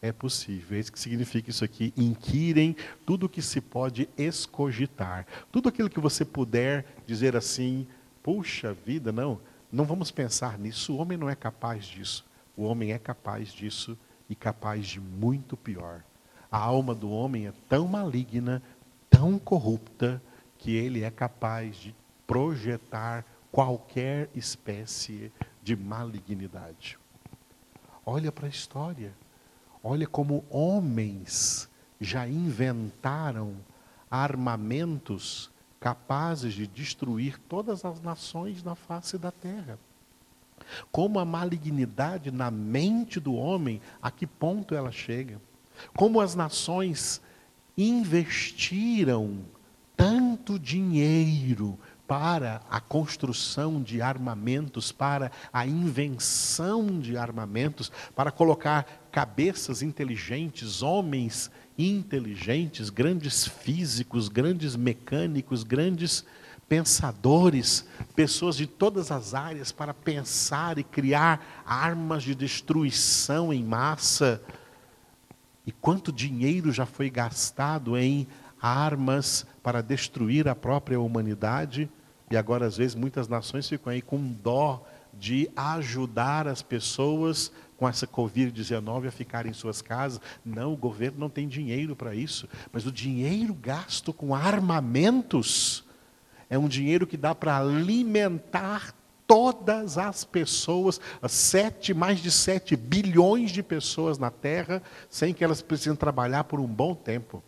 É 0.00 0.12
possível, 0.12 0.76
é 0.76 0.80
isso 0.80 0.92
que 0.92 1.00
significa 1.00 1.50
isso 1.50 1.64
aqui. 1.64 1.92
Inquirem 1.96 2.76
tudo 3.04 3.28
que 3.28 3.42
se 3.42 3.60
pode 3.60 4.08
escogitar. 4.16 5.26
Tudo 5.50 5.68
aquilo 5.68 5.90
que 5.90 5.98
você 5.98 6.24
puder 6.24 6.86
dizer 7.04 7.36
assim, 7.36 7.86
puxa 8.22 8.72
vida, 8.72 9.10
não, 9.10 9.40
não 9.72 9.84
vamos 9.84 10.10
pensar 10.10 10.56
nisso, 10.58 10.94
o 10.94 10.98
homem 10.98 11.18
não 11.18 11.28
é 11.28 11.34
capaz 11.34 11.84
disso. 11.84 12.27
O 12.58 12.64
homem 12.64 12.90
é 12.90 12.98
capaz 12.98 13.52
disso 13.52 13.96
e 14.28 14.34
capaz 14.34 14.84
de 14.88 15.00
muito 15.00 15.56
pior. 15.56 16.02
A 16.50 16.58
alma 16.58 16.92
do 16.92 17.08
homem 17.08 17.46
é 17.46 17.52
tão 17.68 17.86
maligna, 17.86 18.60
tão 19.08 19.38
corrupta, 19.38 20.20
que 20.58 20.74
ele 20.74 21.04
é 21.04 21.10
capaz 21.10 21.76
de 21.76 21.94
projetar 22.26 23.24
qualquer 23.52 24.28
espécie 24.34 25.32
de 25.62 25.76
malignidade. 25.76 26.98
Olha 28.04 28.32
para 28.32 28.46
a 28.46 28.50
história. 28.50 29.14
Olha 29.80 30.08
como 30.08 30.44
homens 30.50 31.70
já 32.00 32.26
inventaram 32.26 33.54
armamentos 34.10 35.48
capazes 35.78 36.54
de 36.54 36.66
destruir 36.66 37.38
todas 37.38 37.84
as 37.84 38.00
nações 38.00 38.64
na 38.64 38.74
face 38.74 39.16
da 39.16 39.30
terra. 39.30 39.78
Como 40.90 41.18
a 41.18 41.24
malignidade 41.24 42.30
na 42.30 42.50
mente 42.50 43.18
do 43.20 43.34
homem, 43.34 43.80
a 44.02 44.10
que 44.10 44.26
ponto 44.26 44.74
ela 44.74 44.90
chega? 44.90 45.40
Como 45.96 46.20
as 46.20 46.34
nações 46.34 47.20
investiram 47.76 49.38
tanto 49.96 50.58
dinheiro 50.58 51.78
para 52.06 52.62
a 52.70 52.80
construção 52.80 53.82
de 53.82 54.00
armamentos, 54.00 54.90
para 54.90 55.30
a 55.52 55.66
invenção 55.66 56.98
de 56.98 57.18
armamentos, 57.18 57.92
para 58.16 58.30
colocar 58.30 59.08
cabeças 59.12 59.82
inteligentes, 59.82 60.82
homens 60.82 61.50
inteligentes, 61.76 62.88
grandes 62.88 63.46
físicos, 63.46 64.28
grandes 64.28 64.74
mecânicos, 64.74 65.62
grandes 65.62 66.24
pensadores, 66.68 67.86
pessoas 68.14 68.56
de 68.56 68.66
todas 68.66 69.10
as 69.10 69.32
áreas 69.32 69.72
para 69.72 69.94
pensar 69.94 70.78
e 70.78 70.84
criar 70.84 71.62
armas 71.64 72.22
de 72.22 72.34
destruição 72.34 73.52
em 73.52 73.64
massa. 73.64 74.42
E 75.66 75.72
quanto 75.72 76.12
dinheiro 76.12 76.70
já 76.70 76.84
foi 76.84 77.08
gastado 77.08 77.96
em 77.96 78.26
armas 78.60 79.46
para 79.62 79.82
destruir 79.82 80.46
a 80.46 80.54
própria 80.54 81.00
humanidade? 81.00 81.88
E 82.30 82.36
agora, 82.36 82.66
às 82.66 82.76
vezes, 82.76 82.94
muitas 82.94 83.28
nações 83.28 83.68
ficam 83.68 83.90
aí 83.90 84.02
com 84.02 84.18
dó 84.18 84.84
de 85.14 85.50
ajudar 85.56 86.46
as 86.46 86.62
pessoas 86.62 87.50
com 87.78 87.88
essa 87.88 88.06
Covid-19 88.06 89.08
a 89.08 89.10
ficarem 89.10 89.50
em 89.50 89.54
suas 89.54 89.80
casas. 89.80 90.20
Não, 90.44 90.74
o 90.74 90.76
governo 90.76 91.18
não 91.18 91.30
tem 91.30 91.48
dinheiro 91.48 91.96
para 91.96 92.14
isso. 92.14 92.46
Mas 92.72 92.86
o 92.86 92.92
dinheiro 92.92 93.54
gasto 93.54 94.12
com 94.12 94.34
armamentos 94.34 95.87
é 96.50 96.58
um 96.58 96.68
dinheiro 96.68 97.06
que 97.06 97.16
dá 97.16 97.34
para 97.34 97.58
alimentar 97.58 98.94
todas 99.26 99.98
as 99.98 100.24
pessoas, 100.24 100.98
as 101.20 101.32
sete, 101.32 101.92
mais 101.92 102.18
de 102.20 102.30
sete 102.30 102.74
bilhões 102.74 103.50
de 103.50 103.62
pessoas 103.62 104.18
na 104.18 104.30
Terra, 104.30 104.82
sem 105.10 105.34
que 105.34 105.44
elas 105.44 105.60
precisem 105.60 105.94
trabalhar 105.94 106.44
por 106.44 106.58
um 106.58 106.66
bom 106.66 106.94
tempo. 106.94 107.42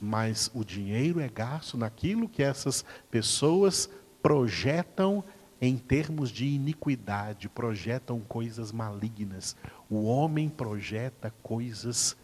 Mas 0.00 0.50
o 0.52 0.64
dinheiro 0.64 1.20
é 1.20 1.28
gasto 1.28 1.78
naquilo 1.78 2.28
que 2.28 2.42
essas 2.42 2.84
pessoas 3.10 3.88
projetam 4.20 5.22
em 5.60 5.76
termos 5.76 6.30
de 6.30 6.46
iniquidade, 6.46 7.48
projetam 7.48 8.18
coisas 8.20 8.72
malignas. 8.72 9.54
O 9.88 10.04
homem 10.04 10.48
projeta 10.48 11.32
coisas 11.42 12.16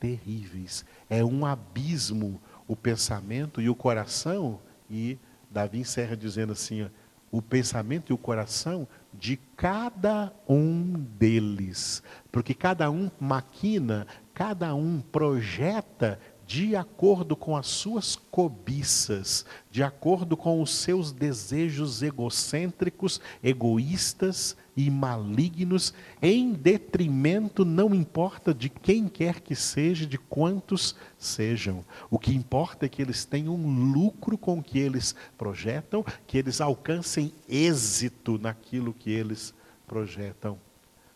terríveis. 0.00 0.84
É 1.08 1.22
um 1.22 1.44
abismo 1.44 2.40
o 2.66 2.74
pensamento 2.74 3.60
e 3.60 3.68
o 3.68 3.74
coração 3.74 4.58
e 4.90 5.18
Davi 5.50 5.78
encerra 5.80 6.16
dizendo 6.16 6.52
assim: 6.52 6.88
o 7.30 7.42
pensamento 7.42 8.10
e 8.10 8.14
o 8.14 8.18
coração 8.18 8.86
de 9.12 9.36
cada 9.56 10.32
um 10.48 10.92
deles. 11.18 12.02
Porque 12.30 12.54
cada 12.54 12.90
um 12.90 13.10
maquina, 13.20 14.06
cada 14.34 14.74
um 14.74 15.00
projeta 15.00 16.18
de 16.48 16.74
acordo 16.74 17.36
com 17.36 17.54
as 17.54 17.66
suas 17.66 18.16
cobiças, 18.16 19.44
de 19.70 19.82
acordo 19.82 20.34
com 20.34 20.62
os 20.62 20.74
seus 20.74 21.12
desejos 21.12 22.02
egocêntricos, 22.02 23.20
egoístas 23.44 24.56
e 24.74 24.90
malignos, 24.90 25.92
em 26.22 26.54
detrimento, 26.54 27.66
não 27.66 27.94
importa 27.94 28.54
de 28.54 28.70
quem 28.70 29.08
quer 29.08 29.40
que 29.40 29.54
seja, 29.54 30.06
de 30.06 30.16
quantos 30.16 30.96
sejam. 31.18 31.84
O 32.08 32.18
que 32.18 32.34
importa 32.34 32.86
é 32.86 32.88
que 32.88 33.02
eles 33.02 33.26
tenham 33.26 33.54
lucro 33.54 34.38
com 34.38 34.58
o 34.58 34.62
que 34.62 34.78
eles 34.78 35.14
projetam, 35.36 36.02
que 36.26 36.38
eles 36.38 36.62
alcancem 36.62 37.30
êxito 37.46 38.38
naquilo 38.38 38.94
que 38.94 39.10
eles 39.10 39.52
projetam. 39.86 40.58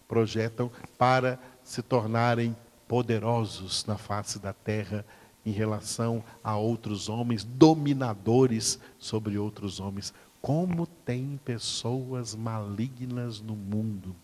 Projetam 0.07 0.71
para 0.99 1.41
se 1.65 1.81
tornarem 1.81 2.55
poderosos 2.87 3.87
na 3.87 3.97
face 3.97 4.39
da 4.39 4.53
terra 4.53 5.07
em 5.45 5.51
relação 5.51 6.23
a 6.43 6.57
outros 6.57 7.09
homens, 7.09 7.45
dominadores 7.45 8.79
sobre 8.99 9.39
outros 9.39 9.81
homens. 9.81 10.13
Como 10.41 10.87
tem 10.87 11.39
pessoas 11.45 12.35
malignas 12.35 13.41
no 13.41 13.55
mundo. 13.55 14.15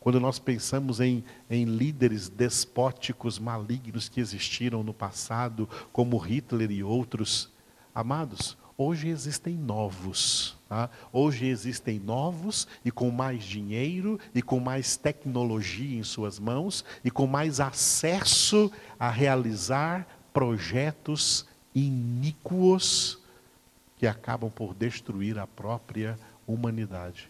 Quando 0.00 0.18
nós 0.18 0.38
pensamos 0.38 0.98
em, 0.98 1.22
em 1.48 1.64
líderes 1.64 2.28
despóticos 2.28 3.38
malignos 3.38 4.08
que 4.08 4.20
existiram 4.20 4.82
no 4.82 4.92
passado, 4.92 5.68
como 5.92 6.16
Hitler 6.18 6.70
e 6.72 6.82
outros, 6.82 7.52
amados, 7.94 8.56
hoje 8.76 9.08
existem 9.08 9.54
novos. 9.54 10.56
Tá? 10.68 10.90
Hoje 11.12 11.46
existem 11.46 11.98
novos 11.98 12.68
e 12.84 12.90
com 12.90 13.10
mais 13.10 13.42
dinheiro 13.42 14.20
e 14.34 14.42
com 14.42 14.60
mais 14.60 14.96
tecnologia 14.96 15.98
em 15.98 16.02
suas 16.02 16.38
mãos 16.38 16.84
e 17.04 17.10
com 17.10 17.26
mais 17.26 17.58
acesso 17.58 18.70
a 18.98 19.10
realizar 19.10 20.06
projetos 20.38 21.44
iníquos 21.74 23.18
que 23.96 24.06
acabam 24.06 24.48
por 24.48 24.72
destruir 24.72 25.36
a 25.36 25.48
própria 25.48 26.16
humanidade. 26.46 27.28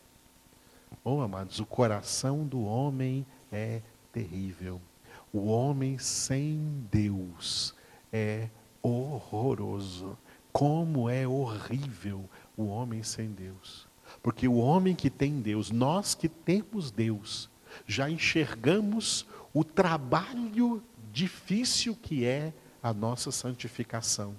Oh, 1.03 1.23
amados, 1.23 1.59
o 1.59 1.65
coração 1.65 2.47
do 2.47 2.63
homem 2.63 3.25
é 3.51 3.81
terrível. 4.13 4.79
O 5.33 5.47
homem 5.47 5.97
sem 5.97 6.61
Deus 6.93 7.75
é 8.13 8.51
horroroso. 8.83 10.15
Como 10.53 11.09
é 11.09 11.27
horrível 11.27 12.29
o 12.59 12.67
homem 12.67 13.03
sem 13.03 13.31
Deus. 13.31 13.87
Porque 14.23 14.47
o 14.47 14.57
homem 14.57 14.95
que 14.95 15.09
tem 15.09 15.41
Deus, 15.41 15.71
nós 15.71 16.15
que 16.15 16.29
temos 16.29 16.91
Deus, 16.91 17.49
já 17.87 18.11
enxergamos 18.11 19.25
o 19.55 19.65
trabalho 19.65 20.83
difícil 21.11 21.97
que 21.97 22.27
é 22.27 22.53
a 22.83 22.93
nossa 22.93 23.31
santificação. 23.31 24.35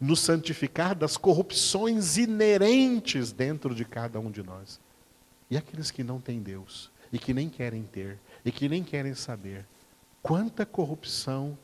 Nos 0.00 0.20
santificar 0.20 0.94
das 0.94 1.16
corrupções 1.16 2.16
inerentes 2.16 3.32
dentro 3.32 3.74
de 3.74 3.84
cada 3.84 4.18
um 4.18 4.30
de 4.30 4.42
nós. 4.42 4.80
E 5.50 5.56
aqueles 5.56 5.90
que 5.90 6.02
não 6.02 6.20
têm 6.20 6.40
Deus, 6.40 6.90
e 7.12 7.18
que 7.18 7.34
nem 7.34 7.48
querem 7.48 7.82
ter, 7.82 8.18
e 8.44 8.50
que 8.50 8.68
nem 8.68 8.82
querem 8.82 9.14
saber, 9.14 9.66
quanta 10.22 10.64
corrupção, 10.64 11.56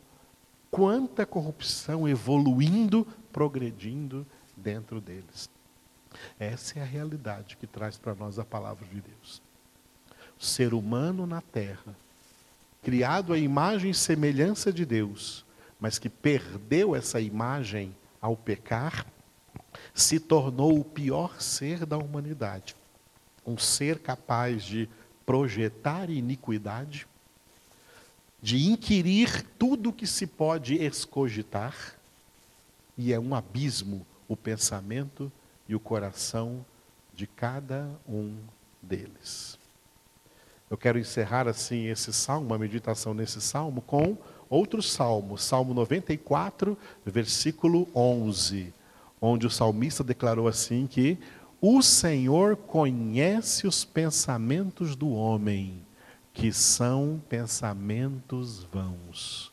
quanta 0.70 1.24
corrupção 1.24 2.08
evoluindo, 2.08 3.06
progredindo 3.32 4.26
dentro 4.56 5.00
deles. 5.00 5.48
Essa 6.38 6.78
é 6.78 6.82
a 6.82 6.86
realidade 6.86 7.56
que 7.56 7.66
traz 7.66 7.96
para 7.96 8.14
nós 8.14 8.38
a 8.38 8.44
palavra 8.44 8.86
de 8.86 9.00
Deus. 9.00 9.42
O 10.38 10.44
ser 10.44 10.74
humano 10.74 11.26
na 11.26 11.40
terra, 11.40 11.96
criado 12.82 13.32
à 13.32 13.38
imagem 13.38 13.90
e 13.90 13.94
semelhança 13.94 14.72
de 14.72 14.84
Deus, 14.84 15.44
mas 15.80 15.98
que 15.98 16.08
perdeu 16.08 16.94
essa 16.94 17.20
imagem 17.20 17.94
ao 18.20 18.36
pecar, 18.36 19.06
se 19.94 20.20
tornou 20.20 20.78
o 20.78 20.84
pior 20.84 21.40
ser 21.40 21.86
da 21.86 21.96
humanidade. 21.96 22.76
Um 23.46 23.56
ser 23.56 23.98
capaz 23.98 24.62
de 24.62 24.88
projetar 25.24 26.10
iniquidade, 26.10 27.06
de 28.42 28.68
inquirir 28.68 29.44
tudo 29.58 29.92
que 29.92 30.06
se 30.06 30.26
pode 30.26 30.74
escogitar, 30.74 31.96
e 32.96 33.12
é 33.12 33.18
um 33.18 33.34
abismo 33.34 34.06
o 34.28 34.36
pensamento 34.36 35.32
e 35.68 35.74
o 35.74 35.80
coração 35.80 36.64
de 37.14 37.26
cada 37.26 37.90
um 38.08 38.36
deles. 38.82 39.58
Eu 40.70 40.76
quero 40.76 40.98
encerrar 40.98 41.48
assim 41.48 41.86
esse 41.86 42.12
salmo, 42.12 42.54
a 42.54 42.58
meditação 42.58 43.12
nesse 43.12 43.40
salmo, 43.40 43.82
com 43.82 44.16
outro 44.50 44.82
salmo, 44.82 45.38
Salmo 45.38 45.72
94, 45.72 46.76
versículo 47.06 47.88
11, 47.94 48.74
onde 49.20 49.46
o 49.46 49.50
salmista 49.50 50.02
declarou 50.02 50.48
assim 50.48 50.88
que 50.88 51.16
o 51.60 51.80
Senhor 51.80 52.56
conhece 52.56 53.66
os 53.66 53.84
pensamentos 53.84 54.96
do 54.96 55.10
homem, 55.10 55.80
que 56.32 56.52
são 56.52 57.22
pensamentos 57.28 58.64
vãos. 58.64 59.52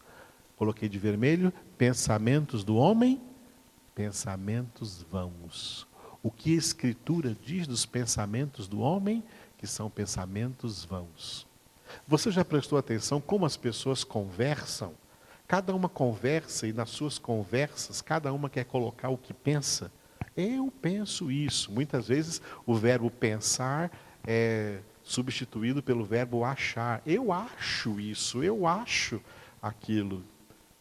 Coloquei 0.55 0.89
de 0.89 0.97
vermelho, 0.97 1.53
pensamentos 1.77 2.63
do 2.63 2.75
homem, 2.75 3.21
pensamentos 3.93 5.05
vãos. 5.11 5.87
O 6.23 6.31
que 6.31 6.55
a 6.55 6.57
Escritura 6.57 7.35
diz 7.45 7.67
dos 7.67 7.85
pensamentos 7.85 8.67
do 8.67 8.79
homem? 8.79 9.23
Que 9.57 9.65
são 9.65 9.89
pensamentos 9.89 10.83
vãos. 10.83 11.46
Você 12.07 12.31
já 12.31 12.45
prestou 12.45 12.77
atenção 12.77 13.19
como 13.19 13.45
as 13.45 13.57
pessoas 13.57 14.03
conversam? 14.03 14.93
Cada 15.47 15.73
uma 15.73 15.89
conversa 15.89 16.67
e 16.67 16.73
nas 16.73 16.89
suas 16.89 17.17
conversas, 17.17 18.01
cada 18.01 18.31
uma 18.33 18.49
quer 18.49 18.65
colocar 18.65 19.09
o 19.09 19.17
que 19.17 19.33
pensa. 19.33 19.91
Eu 20.35 20.71
penso 20.81 21.31
isso. 21.31 21.71
Muitas 21.71 22.07
vezes 22.07 22.41
o 22.65 22.75
verbo 22.75 23.09
pensar 23.09 23.91
é 24.25 24.79
substituído 25.03 25.81
pelo 25.81 26.05
verbo 26.05 26.43
achar. 26.43 27.01
Eu 27.05 27.31
acho 27.31 27.99
isso, 27.99 28.43
eu 28.43 28.67
acho 28.67 29.19
aquilo. 29.61 30.23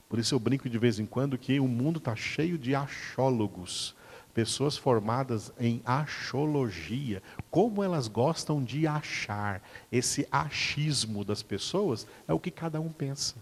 Por 0.09 0.19
isso 0.19 0.35
eu 0.35 0.39
brinco 0.39 0.69
de 0.69 0.79
vez 0.79 0.99
em 0.99 1.07
quando 1.07 1.39
que 1.39 1.59
o 1.59 1.67
mundo 1.67 1.99
está 1.99 2.15
cheio 2.15 2.59
de 2.59 2.75
achólogos 2.75 3.96
pessoas 4.37 4.77
formadas 4.77 5.51
em 5.59 5.81
achologia, 5.83 7.23
como 7.51 7.83
elas 7.83 8.07
gostam 8.07 8.63
de 8.63 8.87
achar. 8.87 9.63
Esse 9.91 10.29
achismo 10.31 11.25
das 11.25 11.43
pessoas 11.43 12.07
é 12.29 12.35
o 12.35 12.39
que 12.39 12.51
cada 12.51 12.79
um 12.79 12.91
pensa. 12.91 13.35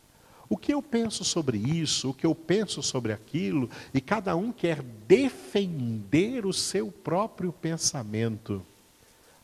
O 0.48 0.56
que 0.56 0.72
eu 0.72 0.80
penso 0.80 1.24
sobre 1.24 1.58
isso, 1.58 2.10
o 2.10 2.14
que 2.14 2.24
eu 2.24 2.32
penso 2.32 2.80
sobre 2.80 3.12
aquilo, 3.12 3.68
e 3.92 4.00
cada 4.00 4.36
um 4.36 4.52
quer 4.52 4.82
defender 5.08 6.46
o 6.46 6.52
seu 6.52 6.92
próprio 6.92 7.52
pensamento. 7.52 8.64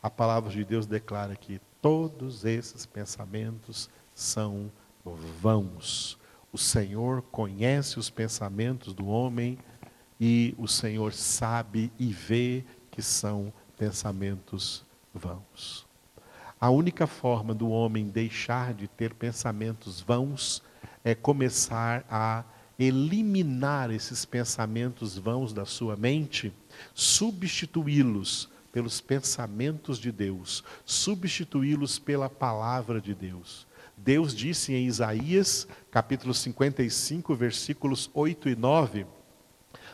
A 0.01 0.09
palavra 0.09 0.49
de 0.49 0.63
Deus 0.63 0.85
declara 0.85 1.35
que 1.35 1.59
todos 1.81 2.45
esses 2.45 2.85
pensamentos 2.85 3.89
são 4.15 4.71
vãos. 5.41 6.17
O 6.53 6.57
Senhor 6.57 7.21
conhece 7.23 7.99
os 7.99 8.09
pensamentos 8.09 8.93
do 8.93 9.07
homem 9.07 9.57
e 10.23 10.53
o 10.55 10.67
Senhor 10.67 11.13
sabe 11.13 11.91
e 11.97 12.13
vê 12.13 12.63
que 12.91 13.01
são 13.01 13.51
pensamentos 13.75 14.85
vãos. 15.11 15.83
A 16.59 16.69
única 16.69 17.07
forma 17.07 17.55
do 17.55 17.71
homem 17.71 18.07
deixar 18.07 18.71
de 18.71 18.87
ter 18.87 19.15
pensamentos 19.15 19.99
vãos 19.99 20.61
é 21.03 21.15
começar 21.15 22.05
a 22.07 22.43
eliminar 22.77 23.89
esses 23.89 24.23
pensamentos 24.23 25.17
vãos 25.17 25.53
da 25.53 25.65
sua 25.65 25.95
mente, 25.95 26.53
substituí-los 26.93 28.47
pelos 28.71 29.01
pensamentos 29.01 29.97
de 29.97 30.11
Deus, 30.11 30.63
substituí-los 30.85 31.97
pela 31.97 32.29
palavra 32.29 33.01
de 33.01 33.15
Deus. 33.15 33.65
Deus 33.97 34.35
disse 34.35 34.71
em 34.71 34.85
Isaías, 34.85 35.67
capítulo 35.89 36.33
55, 36.33 37.33
versículos 37.33 38.07
8 38.13 38.49
e 38.49 38.55
9: 38.55 39.05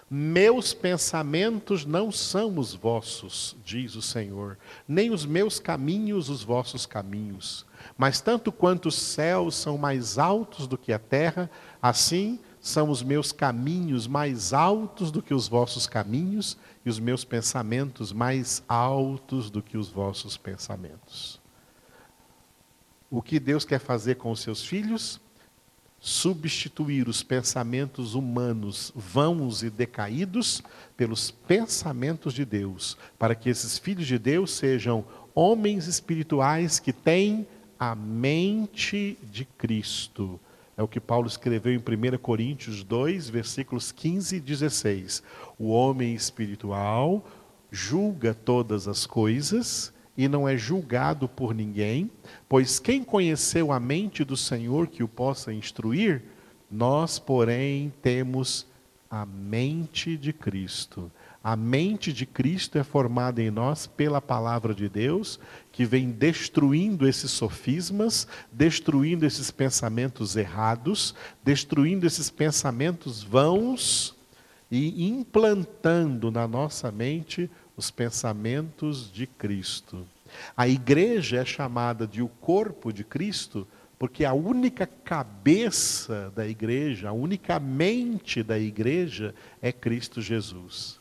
Meus 0.09 0.73
pensamentos 0.73 1.85
não 1.85 2.13
são 2.13 2.57
os 2.57 2.73
vossos, 2.73 3.57
diz 3.65 3.93
o 3.95 4.01
Senhor, 4.01 4.57
nem 4.87 5.11
os 5.11 5.25
meus 5.25 5.59
caminhos 5.59 6.29
os 6.29 6.41
vossos 6.41 6.85
caminhos. 6.85 7.65
Mas 7.97 8.21
tanto 8.21 8.49
quanto 8.49 8.87
os 8.87 8.95
céus 8.95 9.55
são 9.55 9.77
mais 9.77 10.17
altos 10.17 10.65
do 10.65 10.77
que 10.77 10.93
a 10.93 10.99
terra, 10.99 11.51
assim 11.81 12.39
são 12.61 12.89
os 12.89 13.03
meus 13.03 13.33
caminhos 13.33 14.07
mais 14.07 14.53
altos 14.53 15.11
do 15.11 15.21
que 15.21 15.33
os 15.33 15.49
vossos 15.49 15.87
caminhos, 15.87 16.57
e 16.85 16.89
os 16.89 16.99
meus 16.99 17.25
pensamentos 17.25 18.13
mais 18.13 18.63
altos 18.65 19.49
do 19.49 19.61
que 19.61 19.77
os 19.77 19.89
vossos 19.89 20.37
pensamentos. 20.37 21.37
O 23.11 23.21
que 23.21 23.41
Deus 23.41 23.65
quer 23.65 23.79
fazer 23.79 24.15
com 24.15 24.31
os 24.31 24.39
seus 24.39 24.65
filhos? 24.65 25.19
Substituir 26.07 27.09
os 27.09 27.21
pensamentos 27.21 28.15
humanos 28.15 28.93
vãos 28.95 29.61
e 29.61 29.69
decaídos 29.69 30.63
pelos 30.95 31.31
pensamentos 31.31 32.33
de 32.33 32.45
Deus, 32.45 32.97
para 33.19 33.35
que 33.35 33.49
esses 33.49 33.77
filhos 33.77 34.07
de 34.07 34.17
Deus 34.17 34.51
sejam 34.51 35.03
homens 35.35 35.85
espirituais 35.85 36.79
que 36.79 36.93
têm 36.93 37.45
a 37.77 37.93
mente 37.93 39.19
de 39.21 39.43
Cristo. 39.43 40.39
É 40.77 40.81
o 40.81 40.87
que 40.87 41.01
Paulo 41.01 41.27
escreveu 41.27 41.73
em 41.73 41.77
1 41.77 42.17
Coríntios 42.19 42.85
2, 42.85 43.27
versículos 43.27 43.91
15 43.91 44.37
e 44.37 44.39
16. 44.39 45.21
O 45.59 45.71
homem 45.71 46.15
espiritual 46.15 47.27
julga 47.69 48.33
todas 48.33 48.87
as 48.87 49.05
coisas 49.05 49.91
e 50.17 50.27
não 50.27 50.49
é 50.49 50.57
julgado 50.57 51.29
por 51.29 51.53
ninguém, 51.53 52.09
pois 52.49 52.79
quem 52.79 53.03
conheceu 53.03 53.71
a 53.71 53.79
mente 53.79 54.23
do 54.23 54.35
Senhor 54.35 54.87
que 54.87 55.03
o 55.03 55.07
possa 55.07 55.53
instruir? 55.53 56.23
Nós, 56.69 57.19
porém, 57.19 57.93
temos 58.01 58.65
a 59.09 59.25
mente 59.25 60.17
de 60.17 60.33
Cristo. 60.33 61.11
A 61.43 61.55
mente 61.55 62.11
de 62.11 62.25
Cristo 62.25 62.77
é 62.77 62.83
formada 62.83 63.41
em 63.41 63.49
nós 63.49 63.87
pela 63.87 64.19
palavra 64.19 64.73
de 64.73 64.89
Deus, 64.89 65.39
que 65.71 65.85
vem 65.85 66.11
destruindo 66.11 67.07
esses 67.07 67.31
sofismas, 67.31 68.27
destruindo 68.51 69.25
esses 69.25 69.49
pensamentos 69.49 70.35
errados, 70.35 71.15
destruindo 71.43 72.05
esses 72.05 72.29
pensamentos 72.29 73.23
vãos 73.23 74.13
e 74.69 75.07
implantando 75.07 76.29
na 76.29 76.45
nossa 76.45 76.91
mente 76.91 77.49
os 77.77 77.91
pensamentos 77.91 79.09
de 79.11 79.27
Cristo. 79.27 80.05
A 80.57 80.67
igreja 80.67 81.37
é 81.37 81.45
chamada 81.45 82.05
de 82.05 82.21
o 82.21 82.27
corpo 82.27 82.91
de 82.91 83.03
Cristo 83.03 83.65
porque 83.99 84.23
a 84.23 84.33
única 84.33 84.85
cabeça 84.85 86.31
da 86.35 86.47
igreja, 86.47 87.09
a 87.09 87.13
única 87.13 87.59
mente 87.59 88.43
da 88.43 88.57
igreja 88.57 89.33
é 89.61 89.71
Cristo 89.71 90.21
Jesus. 90.21 90.99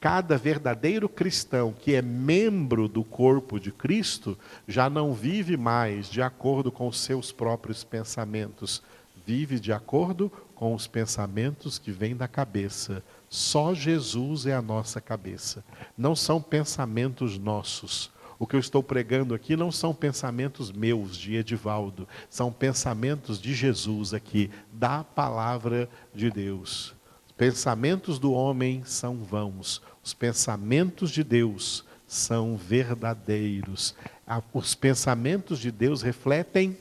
Cada 0.00 0.38
verdadeiro 0.38 1.08
cristão 1.08 1.72
que 1.72 1.94
é 1.94 2.02
membro 2.02 2.86
do 2.86 3.02
corpo 3.02 3.58
de 3.58 3.72
Cristo 3.72 4.38
já 4.68 4.88
não 4.88 5.12
vive 5.12 5.56
mais 5.56 6.08
de 6.08 6.22
acordo 6.22 6.70
com 6.70 6.86
os 6.86 7.00
seus 7.00 7.32
próprios 7.32 7.82
pensamentos, 7.82 8.80
vive 9.26 9.58
de 9.58 9.72
acordo 9.72 10.30
com 10.54 10.72
os 10.72 10.86
pensamentos 10.86 11.78
que 11.78 11.90
vêm 11.90 12.14
da 12.14 12.28
cabeça 12.28 13.02
só 13.28 13.74
Jesus 13.74 14.46
é 14.46 14.54
a 14.54 14.62
nossa 14.62 15.00
cabeça. 15.00 15.64
Não 15.96 16.16
são 16.16 16.40
pensamentos 16.40 17.38
nossos. 17.38 18.10
O 18.38 18.46
que 18.46 18.54
eu 18.54 18.60
estou 18.60 18.82
pregando 18.82 19.34
aqui 19.34 19.56
não 19.56 19.72
são 19.72 19.92
pensamentos 19.92 20.70
meus, 20.70 21.16
de 21.16 21.34
Edivaldo, 21.34 22.06
são 22.30 22.52
pensamentos 22.52 23.40
de 23.40 23.52
Jesus 23.52 24.14
aqui, 24.14 24.48
da 24.72 25.02
palavra 25.02 25.88
de 26.14 26.30
Deus. 26.30 26.94
Os 27.26 27.32
pensamentos 27.32 28.18
do 28.18 28.32
homem 28.32 28.82
são 28.84 29.24
vãos, 29.24 29.82
os 30.04 30.14
pensamentos 30.14 31.10
de 31.10 31.24
Deus 31.24 31.84
são 32.06 32.56
verdadeiros. 32.56 33.94
Os 34.54 34.74
pensamentos 34.74 35.58
de 35.58 35.70
Deus 35.70 36.00
refletem 36.00 36.78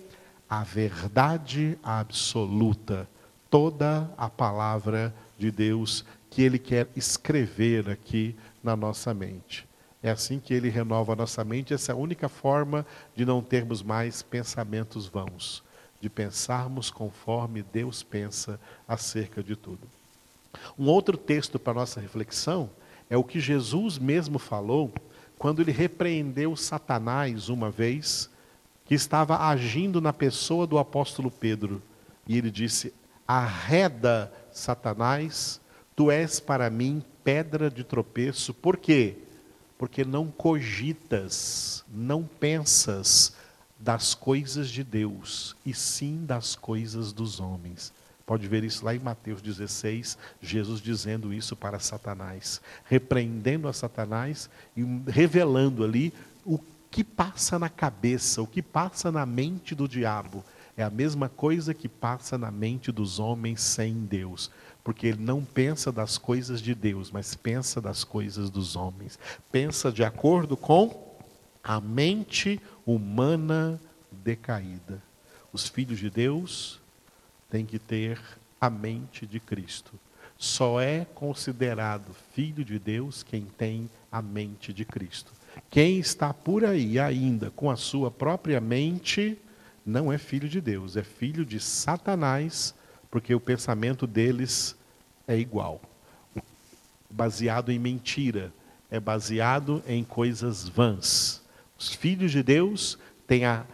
a 0.49 0.63
verdade 0.63 1.77
absoluta, 1.83 3.09
toda 3.49 4.09
a 4.17 4.29
palavra 4.29 5.13
de 5.37 5.51
Deus 5.51 6.05
que 6.37 6.43
Ele 6.43 6.59
quer 6.59 6.87
escrever 6.95 7.89
aqui 7.89 8.35
na 8.63 8.75
nossa 8.75 9.11
mente. 9.11 9.67
É 10.03 10.11
assim 10.11 10.39
que 10.39 10.53
Ele 10.53 10.69
renova 10.69 11.13
a 11.13 11.15
nossa 11.15 11.43
mente. 11.43 11.73
Essa 11.73 11.91
é 11.91 11.93
a 11.93 11.97
única 11.97 12.29
forma 12.29 12.85
de 13.15 13.25
não 13.25 13.41
termos 13.41 13.81
mais 13.81 14.21
pensamentos 14.21 15.07
vãos, 15.07 15.63
de 15.99 16.11
pensarmos 16.11 16.91
conforme 16.91 17.63
Deus 17.63 18.03
pensa 18.03 18.59
acerca 18.87 19.41
de 19.41 19.55
tudo. 19.55 19.79
Um 20.77 20.85
outro 20.85 21.17
texto 21.17 21.57
para 21.57 21.73
nossa 21.73 21.99
reflexão 21.99 22.69
é 23.09 23.17
o 23.17 23.23
que 23.23 23.39
Jesus 23.39 23.97
mesmo 23.97 24.37
falou 24.37 24.93
quando 25.39 25.59
ele 25.63 25.71
repreendeu 25.71 26.55
Satanás 26.55 27.49
uma 27.49 27.71
vez, 27.71 28.29
que 28.85 28.93
estava 28.93 29.47
agindo 29.47 29.99
na 29.99 30.13
pessoa 30.13 30.67
do 30.67 30.77
apóstolo 30.77 31.31
Pedro. 31.31 31.81
E 32.27 32.37
ele 32.37 32.51
disse: 32.51 32.93
Arreda, 33.27 34.31
Satanás, 34.51 35.59
Tu 35.97 36.11
és 36.11 36.39
para 36.39 36.69
mim 36.69 37.03
pedra 37.23 37.71
de 37.71 37.83
tropeço, 37.83 38.53
por 38.53 38.77
quê? 38.77 39.17
Porque 39.79 40.05
não 40.05 40.27
cogitas, 40.27 41.83
não 41.91 42.23
pensas 42.23 43.35
das 43.79 44.13
coisas 44.13 44.69
de 44.69 44.83
Deus, 44.83 45.55
e 45.65 45.73
sim 45.73 46.23
das 46.23 46.55
coisas 46.55 47.11
dos 47.11 47.39
homens. 47.39 47.91
Pode 48.27 48.47
ver 48.47 48.63
isso 48.63 48.85
lá 48.85 48.93
em 48.93 48.99
Mateus 48.99 49.41
16, 49.41 50.19
Jesus 50.39 50.81
dizendo 50.81 51.33
isso 51.33 51.55
para 51.55 51.79
Satanás, 51.79 52.61
repreendendo 52.85 53.67
a 53.67 53.73
Satanás 53.73 54.51
e 54.75 54.83
revelando 55.07 55.83
ali 55.83 56.13
o 56.45 56.59
que 56.91 57.03
passa 57.03 57.57
na 57.57 57.69
cabeça, 57.69 58.39
o 58.39 58.45
que 58.45 58.61
passa 58.61 59.11
na 59.11 59.25
mente 59.25 59.73
do 59.73 59.87
diabo. 59.87 60.45
É 60.75 60.83
a 60.83 60.91
mesma 60.91 61.27
coisa 61.27 61.73
que 61.73 61.89
passa 61.89 62.37
na 62.37 62.51
mente 62.51 62.91
dos 62.91 63.17
homens 63.17 63.61
sem 63.61 64.05
Deus 64.05 64.51
porque 64.87 65.07
ele 65.07 65.21
não 65.21 65.43
pensa 65.43 65.91
das 65.91 66.17
coisas 66.17 66.61
de 66.61 66.73
Deus, 66.73 67.11
mas 67.11 67.35
pensa 67.35 67.81
das 67.81 68.05
coisas 68.05 68.49
dos 68.49 68.77
homens. 68.77 69.19
Pensa 69.51 69.91
de 69.91 70.01
acordo 70.01 70.55
com 70.55 71.13
a 71.61 71.81
mente 71.81 72.57
humana 72.85 73.81
decaída. 74.09 75.03
Os 75.51 75.67
filhos 75.67 75.99
de 75.99 76.09
Deus 76.09 76.79
têm 77.49 77.65
que 77.65 77.77
ter 77.77 78.17
a 78.61 78.69
mente 78.69 79.27
de 79.27 79.41
Cristo. 79.41 79.91
Só 80.37 80.79
é 80.79 81.03
considerado 81.13 82.15
filho 82.33 82.63
de 82.63 82.79
Deus 82.79 83.23
quem 83.23 83.43
tem 83.43 83.89
a 84.09 84.21
mente 84.21 84.71
de 84.71 84.85
Cristo. 84.85 85.33
Quem 85.69 85.99
está 85.99 86.33
por 86.33 86.63
aí 86.63 86.97
ainda 86.97 87.51
com 87.51 87.69
a 87.69 87.75
sua 87.75 88.09
própria 88.09 88.61
mente 88.61 89.37
não 89.85 90.13
é 90.13 90.17
filho 90.17 90.47
de 90.47 90.61
Deus, 90.61 90.95
é 90.95 91.03
filho 91.03 91.43
de 91.43 91.59
Satanás, 91.59 92.73
porque 93.09 93.33
o 93.33 93.39
pensamento 93.39 94.05
deles 94.05 94.75
é 95.27 95.37
igual. 95.37 95.81
Baseado 97.09 97.71
em 97.71 97.79
mentira, 97.79 98.51
é 98.89 98.99
baseado 98.99 99.83
em 99.87 100.03
coisas 100.03 100.67
vãs. 100.67 101.41
Os 101.77 101.89
filhos 101.89 102.31
de 102.31 102.41
Deus 102.41 102.97
têm 103.27 103.45
a 103.45 103.65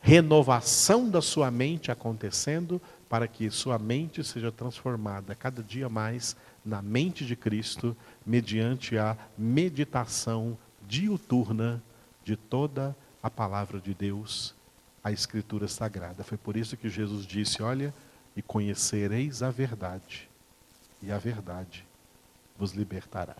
renovação 0.00 1.08
da 1.08 1.20
sua 1.20 1.50
mente 1.50 1.90
acontecendo 1.90 2.80
para 3.08 3.26
que 3.26 3.50
sua 3.50 3.78
mente 3.78 4.22
seja 4.22 4.52
transformada 4.52 5.34
cada 5.34 5.62
dia 5.62 5.88
mais 5.88 6.36
na 6.64 6.82
mente 6.82 7.24
de 7.24 7.34
Cristo, 7.34 7.96
mediante 8.26 8.98
a 8.98 9.16
meditação 9.36 10.58
diuturna 10.86 11.82
de 12.22 12.36
toda 12.36 12.94
a 13.22 13.30
palavra 13.30 13.80
de 13.80 13.94
Deus, 13.94 14.54
a 15.02 15.10
Escritura 15.10 15.66
Sagrada. 15.66 16.22
Foi 16.22 16.36
por 16.36 16.56
isso 16.56 16.76
que 16.76 16.90
Jesus 16.90 17.24
disse: 17.26 17.62
Olha, 17.62 17.94
e 18.38 18.42
conhecereis 18.42 19.42
a 19.42 19.50
verdade, 19.50 20.30
e 21.02 21.10
a 21.10 21.18
verdade 21.18 21.84
vos 22.56 22.70
libertará. 22.70 23.34